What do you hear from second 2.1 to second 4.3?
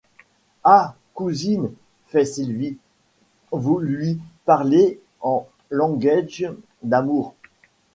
Sylvie, vous luy